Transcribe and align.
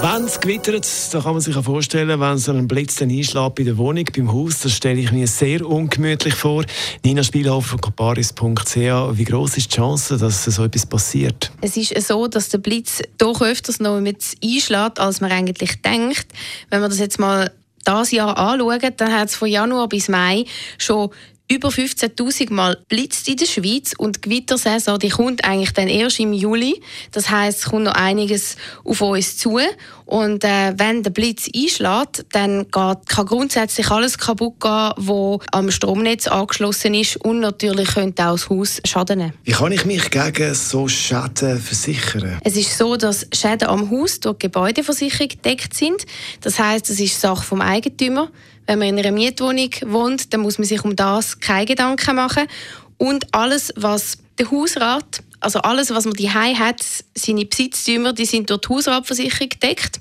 wenn 0.00 0.24
es 0.24 0.38
gewittert, 0.38 0.86
dann 1.12 1.22
kann 1.22 1.32
man 1.32 1.40
sich 1.40 1.54
vorstellen, 1.56 2.20
wenn 2.20 2.38
so 2.38 2.52
ein 2.52 2.68
Blitz 2.68 2.96
dann 2.96 3.10
einschlägt 3.10 3.54
bei 3.56 3.64
der 3.64 3.76
Wohnung, 3.78 4.04
beim 4.14 4.32
Haus, 4.32 4.60
das 4.60 4.72
stelle 4.72 5.00
ich 5.00 5.10
mir 5.10 5.26
sehr 5.26 5.66
ungemütlich 5.66 6.34
vor. 6.34 6.64
Nina 7.04 7.22
Spielhofer 7.22 7.70
von 7.70 7.80
comparis.ch, 7.80 8.76
wie 8.76 9.24
groß 9.24 9.56
ist 9.56 9.72
die 9.72 9.76
Chance, 9.76 10.16
dass 10.16 10.44
so 10.44 10.64
etwas 10.64 10.86
passiert? 10.86 11.50
Es 11.60 11.76
ist 11.76 11.94
so, 12.06 12.28
dass 12.28 12.48
der 12.48 12.58
Blitz 12.58 13.02
doch 13.18 13.42
öfters 13.42 13.80
noch 13.80 14.00
mit 14.00 14.24
einschlägt, 14.42 15.00
als 15.00 15.20
man 15.20 15.32
eigentlich 15.32 15.82
denkt. 15.82 16.26
Wenn 16.70 16.80
wir 16.80 16.88
das 16.88 16.98
jetzt 16.98 17.18
mal 17.18 17.50
das 17.84 18.10
Jahr 18.10 18.38
anschauen, 18.38 18.80
dann 18.96 19.12
hat 19.12 19.28
es 19.28 19.34
von 19.34 19.48
Januar 19.48 19.88
bis 19.88 20.08
Mai 20.08 20.44
schon 20.78 21.10
über 21.50 21.68
15.000 21.68 22.52
Mal 22.52 22.78
blitzt 22.88 23.26
in 23.28 23.36
der 23.36 23.46
Schweiz 23.46 23.94
und 23.96 24.16
die 24.16 24.20
Gewittersaison 24.20 24.98
die 24.98 25.08
kommt 25.08 25.44
eigentlich 25.44 25.72
dann 25.72 25.88
erst 25.88 26.20
im 26.20 26.32
Juli. 26.32 26.80
Das 27.12 27.30
heißt, 27.30 27.58
es 27.58 27.64
kommt 27.66 27.84
noch 27.84 27.94
einiges 27.94 28.56
auf 28.84 29.00
uns 29.00 29.38
zu. 29.38 29.58
Und 30.04 30.44
äh, 30.44 30.72
wenn 30.76 31.02
der 31.02 31.10
Blitz 31.10 31.48
einschlägt, 31.54 32.24
dann 32.32 32.64
geht, 32.70 33.08
kann 33.08 33.26
grundsätzlich 33.26 33.90
alles 33.90 34.16
kaputt 34.16 34.60
gehen, 34.60 34.92
was 34.96 35.40
am 35.52 35.70
Stromnetz 35.70 36.26
angeschlossen 36.26 36.94
ist 36.94 37.16
und 37.16 37.40
natürlich 37.40 37.88
könnte 37.94 38.26
auch 38.26 38.32
das 38.32 38.48
Haus 38.48 38.80
Schaden 38.84 39.18
nehmen. 39.18 39.34
Wie 39.44 39.52
kann 39.52 39.72
ich 39.72 39.84
mich 39.84 40.10
gegen 40.10 40.54
so 40.54 40.88
Schäden 40.88 41.60
versichern? 41.60 42.38
Es 42.42 42.56
ist 42.56 42.76
so, 42.76 42.96
dass 42.96 43.26
Schäden 43.34 43.68
am 43.68 43.90
Haus 43.90 44.20
durch 44.20 44.38
die 44.38 44.46
Gebäudeversicherung 44.46 45.28
gedeckt 45.28 45.74
sind. 45.74 46.06
Das 46.40 46.58
heißt, 46.58 46.88
es 46.88 47.00
ist 47.00 47.20
Sache 47.20 47.42
vom 47.42 47.60
Eigentümer. 47.60 48.30
Wenn 48.68 48.80
man 48.80 48.88
in 48.88 48.98
einer 48.98 49.12
Mietwohnung 49.12 49.70
wohnt, 49.86 50.34
dann 50.34 50.42
muss 50.42 50.58
man 50.58 50.66
sich 50.66 50.84
um 50.84 50.94
das 50.94 51.40
keine 51.40 51.64
Gedanken 51.64 52.16
machen. 52.16 52.46
Und 52.98 53.24
alles, 53.32 53.72
was 53.76 54.18
der 54.38 54.50
Hausrat, 54.50 55.22
also 55.40 55.60
alles, 55.60 55.90
was 55.90 56.04
man 56.04 56.12
die 56.12 56.30
hat, 56.30 56.84
seine 57.14 57.46
Besitztümer, 57.46 58.12
die 58.12 58.26
sind 58.26 58.50
durch 58.50 58.60
die 58.60 58.68
Hausratversicherung 58.68 59.48
gedeckt. 59.48 60.00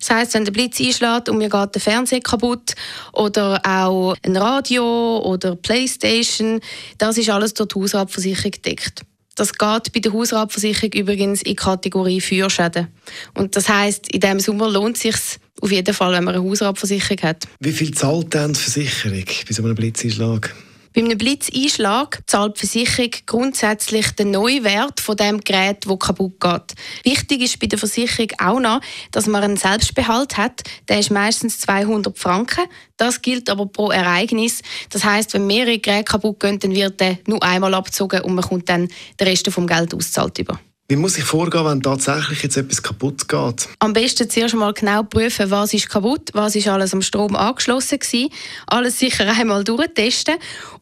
Das 0.00 0.10
heißt, 0.10 0.34
wenn 0.34 0.44
der 0.44 0.50
Blitz 0.50 0.80
einschlägt 0.80 1.28
und 1.28 1.38
mir 1.38 1.48
geht 1.48 1.76
der 1.76 1.80
Fernseher 1.80 2.20
kaputt 2.20 2.74
oder 3.12 3.60
auch 3.64 4.16
ein 4.24 4.36
Radio 4.36 5.18
oder 5.18 5.54
Playstation, 5.54 6.58
das 6.98 7.18
ist 7.18 7.30
alles 7.30 7.54
durch 7.54 7.68
die 7.68 7.78
Hausratversicherung 7.78 8.50
gedeckt. 8.50 9.02
Das 9.36 9.52
geht 9.52 9.92
bei 9.92 10.00
der 10.00 10.12
Hausratversicherung 10.12 10.90
übrigens 10.94 11.42
in 11.42 11.54
Kategorie 11.54 12.20
Feuerschäden. 12.20 12.88
Und 13.34 13.54
das 13.54 13.68
heißt, 13.68 14.12
in 14.12 14.18
diesem 14.18 14.40
Sommer 14.40 14.68
lohnt 14.68 14.96
es 14.96 15.02
sich 15.02 15.38
auf 15.60 15.70
jeden 15.70 15.94
Fall, 15.94 16.12
wenn 16.12 16.24
man 16.24 16.34
eine 16.34 16.44
Hausratversicherung 16.44 17.22
hat. 17.22 17.44
Wie 17.60 17.72
viel 17.72 17.92
zahlt 17.92 18.34
denn 18.34 18.52
die 18.52 18.60
Versicherung 18.60 19.24
bei 19.46 19.52
so 19.52 19.62
einem 19.62 19.74
Blitzeinschlag? 19.74 20.54
Bei 20.94 21.02
einem 21.02 21.18
Blitzeinschlag 21.18 22.22
zahlt 22.26 22.56
die 22.56 22.66
Versicherung 22.66 23.10
grundsätzlich 23.26 24.10
den 24.12 24.30
Neuwert 24.30 25.00
von 25.00 25.16
dem 25.16 25.40
Gerät, 25.40 25.84
das 25.86 25.98
kaputt 25.98 26.40
geht. 26.40 26.74
Wichtig 27.04 27.42
ist 27.42 27.60
bei 27.60 27.66
der 27.66 27.78
Versicherung 27.78 28.32
auch 28.38 28.58
noch, 28.58 28.80
dass 29.12 29.26
man 29.26 29.44
einen 29.44 29.56
Selbstbehalt 29.56 30.36
hat. 30.36 30.62
Der 30.88 30.98
ist 30.98 31.10
meistens 31.10 31.60
200 31.60 32.18
Franken. 32.18 32.64
Das 32.96 33.22
gilt 33.22 33.50
aber 33.50 33.66
pro 33.66 33.90
Ereignis. 33.90 34.62
Das 34.90 35.04
heißt, 35.04 35.34
wenn 35.34 35.46
mehrere 35.46 35.78
Geräte 35.78 36.04
kaputt 36.04 36.40
gehen, 36.40 36.58
dann 36.58 36.74
wird 36.74 36.98
der 37.00 37.18
nur 37.26 37.42
einmal 37.42 37.74
abgezogen 37.74 38.22
und 38.22 38.34
man 38.34 38.44
kommt 38.44 38.68
dann 38.68 38.88
den 39.20 39.28
Rest 39.28 39.48
vom 39.50 39.66
Geld 39.66 39.94
auszahlt 39.94 40.38
über. 40.38 40.58
Wie 40.90 40.96
muss 40.96 41.18
ich 41.18 41.24
vorgehen, 41.24 41.66
wenn 41.66 41.82
tatsächlich 41.82 42.42
jetzt 42.42 42.56
etwas 42.56 42.82
kaputt 42.82 43.28
geht? 43.28 43.68
Am 43.78 43.92
besten 43.92 44.30
zuerst 44.30 44.54
mal 44.54 44.72
genau 44.72 45.02
prüfen, 45.02 45.50
was 45.50 45.74
ist 45.74 45.90
kaputt, 45.90 46.30
was 46.32 46.56
ist 46.56 46.66
alles 46.66 46.94
am 46.94 47.02
Strom 47.02 47.36
angeschlossen 47.36 47.98
gewesen. 47.98 48.30
Alles 48.66 48.98
sicher 48.98 49.28
einmal 49.28 49.64
durchtesten. 49.64 50.36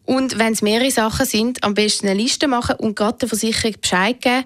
Und 0.05 0.39
wenn 0.39 0.53
es 0.53 0.63
mehrere 0.63 0.93
Sachen 0.93 1.27
sind, 1.27 1.65
am 1.65 1.75
besten 1.75 2.07
eine 2.07 2.23
Liste 2.23 2.47
machen 2.47 2.77
und 2.77 2.95
gerade 2.95 3.19
der 3.19 3.29
Versicherung 3.29 3.75
Bescheid 3.81 4.21
geben, 4.21 4.45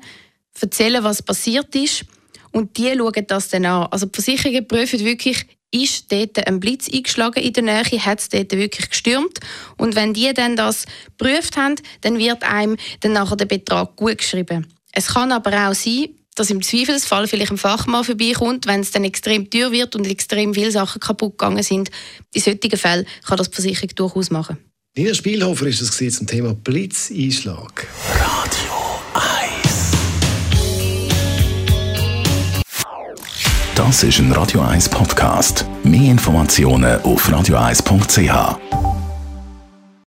erzählen, 0.58 1.04
was 1.04 1.20
passiert 1.20 1.74
ist. 1.74 2.06
Und 2.52 2.78
die 2.78 2.94
schauen 2.96 3.26
das 3.26 3.48
dann 3.50 3.66
an. 3.66 3.88
Also 3.90 4.06
die 4.06 4.16
Versicherungen 4.16 4.66
prüfen 4.66 5.00
wirklich, 5.00 5.44
ist 5.72 6.10
dort 6.10 6.46
ein 6.46 6.58
Blitz 6.58 6.88
eingeschlagen 6.90 7.42
in 7.42 7.52
der 7.52 7.62
Nähe, 7.64 8.06
hat 8.06 8.20
es 8.20 8.30
dort 8.30 8.52
wirklich 8.52 8.88
gestürmt. 8.88 9.38
Und 9.76 9.94
wenn 9.94 10.14
die 10.14 10.32
dann 10.32 10.56
das 10.56 10.86
geprüft 11.18 11.58
haben, 11.58 11.74
dann 12.00 12.18
wird 12.18 12.44
einem 12.44 12.78
dann 13.00 13.12
nachher 13.12 13.36
der 13.36 13.44
Betrag 13.44 13.94
gut 13.96 14.16
geschrieben. 14.16 14.66
Es 14.92 15.08
kann 15.08 15.32
aber 15.32 15.68
auch 15.68 15.74
sein, 15.74 16.08
dass 16.34 16.50
im 16.50 16.62
Zweifelsfall 16.62 17.26
vielleicht 17.26 17.50
ein 17.50 17.58
Fachmann 17.58 18.04
vorbeikommt, 18.04 18.66
wenn 18.66 18.80
es 18.80 18.90
dann 18.90 19.04
extrem 19.04 19.50
teuer 19.50 19.72
wird 19.72 19.94
und 19.96 20.06
extrem 20.06 20.54
viele 20.54 20.70
Sachen 20.70 21.00
kaputt 21.00 21.38
gegangen 21.38 21.62
sind. 21.62 21.90
In 22.32 22.40
solchen 22.40 22.76
Fällen 22.76 23.06
kann 23.26 23.36
das 23.36 23.50
die 23.50 23.54
Versicherung 23.56 23.90
durchaus 23.94 24.30
machen. 24.30 24.58
Nina 24.96 25.14
Spielhofer 25.14 25.66
ist 25.66 25.80
es 25.82 26.16
zum 26.16 26.26
Thema 26.26 26.54
Blitzeinschlag. 26.54 27.86
Radio 28.14 28.72
1 29.14 29.90
Das 33.74 34.02
ist 34.02 34.18
ein 34.18 34.32
Radio 34.32 34.62
1 34.62 34.88
Podcast. 34.88 35.64
Mehr 35.84 36.10
Informationen 36.10 37.00
auf 37.02 37.28
radio1.ch. 37.28 38.79